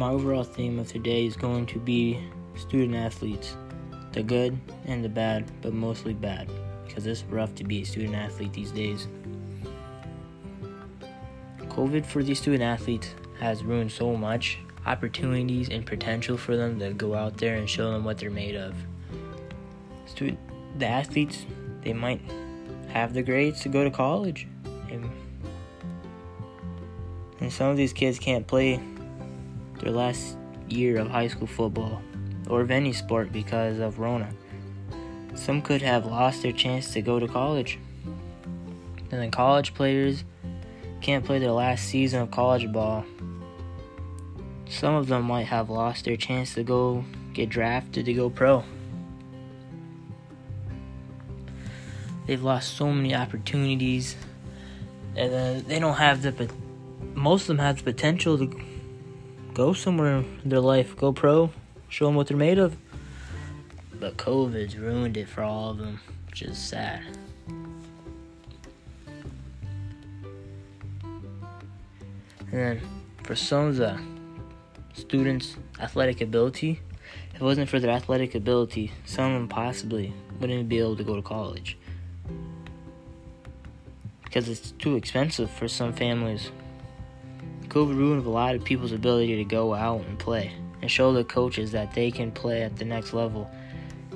[0.00, 2.18] my overall theme of today is going to be
[2.56, 3.58] student athletes
[4.12, 6.50] the good and the bad, but mostly bad
[6.86, 9.08] because it's rough to be a student athlete these days.
[11.68, 16.94] COVID for these student athletes has ruined so much opportunities and potential for them to
[16.94, 18.74] go out there and show them what they're made of.
[20.06, 20.38] Student,
[20.78, 21.44] the athletes,
[21.82, 22.22] they might
[22.88, 24.48] have the grades to go to college.
[24.90, 25.10] And,
[27.40, 28.80] and some of these kids can't play
[29.80, 30.36] their last
[30.68, 32.00] year of high school football
[32.48, 34.30] or of any sport because of Rona.
[35.34, 37.78] Some could have lost their chance to go to college.
[39.10, 40.24] And then college players
[41.00, 43.04] can't play their last season of college ball.
[44.68, 48.64] Some of them might have lost their chance to go get drafted to go pro.
[52.26, 54.14] They've lost so many opportunities,
[55.16, 56.48] and then they don't have the.
[57.14, 58.46] Most of them have the potential to
[59.54, 61.50] go somewhere in their life, go pro,
[61.88, 62.76] show them what they're made of.
[63.98, 67.02] But COVID's ruined it for all of them, which is sad.
[72.52, 72.80] And then
[73.22, 74.00] for some of the
[74.94, 76.80] students' athletic ability,
[77.34, 81.04] if it wasn't for their athletic ability, some of them possibly wouldn't be able to
[81.04, 81.76] go to college.
[84.24, 86.50] Because it's too expensive for some families.
[87.70, 91.22] COVID ruined a lot of people's ability to go out and play and show the
[91.22, 93.48] coaches that they can play at the next level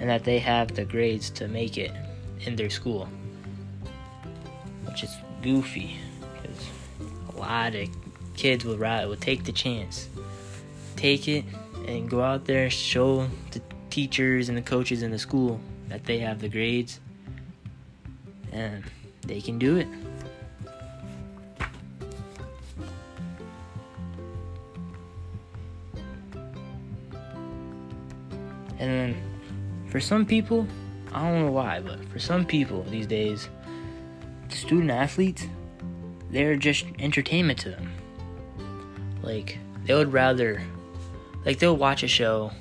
[0.00, 1.90] and that they have the grades to make it
[2.42, 3.08] in their school.
[4.84, 6.68] Which is goofy because
[7.34, 7.88] a lot of
[8.36, 10.10] kids would rather would take the chance,
[10.96, 11.46] take it,
[11.86, 16.04] and go out there and show the teachers and the coaches in the school that
[16.04, 17.00] they have the grades
[18.52, 18.84] and
[19.22, 19.88] they can do it.
[28.78, 29.16] And then
[29.90, 30.66] for some people,
[31.12, 33.48] I don't know why, but for some people these days,
[34.48, 35.46] student athletes,
[36.30, 37.90] they're just entertainment to them.
[39.22, 40.62] Like, they would rather,
[41.44, 42.52] like, they'll watch a show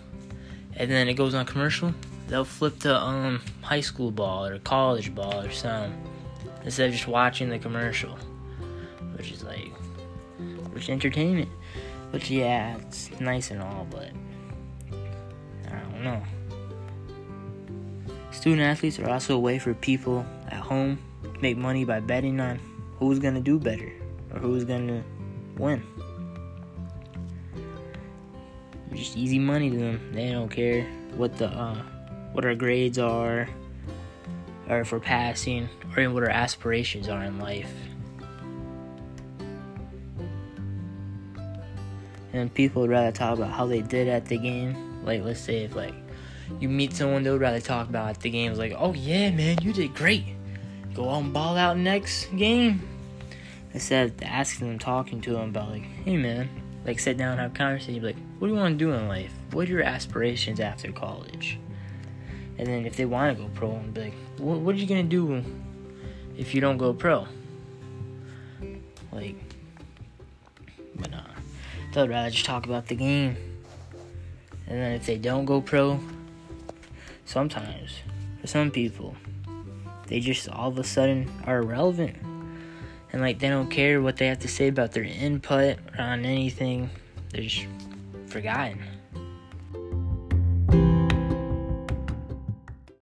[0.75, 1.93] and then it goes on commercial.
[2.27, 5.95] They'll flip to um, high school ball or college ball or something
[6.63, 8.17] instead of just watching the commercial,
[9.15, 9.71] which is like,
[10.73, 11.49] which entertainment.
[12.11, 14.11] Which, yeah, it's nice and all, but
[18.31, 22.39] Student athletes are also a way for people at home to make money by betting
[22.39, 22.59] on
[22.99, 23.91] who's going to do better
[24.33, 25.03] or who's going to
[25.57, 25.83] win.
[28.93, 30.11] Just easy money to them.
[30.13, 30.83] They don't care
[31.15, 31.75] what the uh,
[32.31, 33.49] what our grades are,
[34.69, 37.71] or if we're passing, or even what our aspirations are in life.
[42.33, 44.86] And people would rather talk about how they did at the game.
[45.07, 45.95] Like, let's say if like
[46.59, 48.51] you meet someone, they would rather talk about the game.
[48.51, 50.25] It's like, oh yeah, man, you did great.
[50.93, 52.81] Go out and ball out next game.
[53.73, 56.49] Instead of asking them, talking to them about like, hey man,
[56.85, 58.03] like sit down and have a conversation.
[58.03, 59.31] Like, what do you want to do in life?
[59.51, 61.57] What are your aspirations after college?
[62.57, 64.87] And then if they want to go pro, and be like, what, what are you
[64.87, 65.41] gonna do
[66.37, 67.27] if you don't go pro?
[69.13, 69.35] Like,
[70.95, 71.21] but uh,
[71.93, 73.37] they'd rather just talk about the game.
[74.67, 75.99] And then if they don't go pro,
[77.25, 77.91] sometimes
[78.41, 79.15] for some people,
[80.07, 82.15] they just all of a sudden are irrelevant
[83.11, 86.89] and like they don't care what they have to say about their input on anything.
[87.31, 87.65] They're just
[88.27, 88.83] forgotten.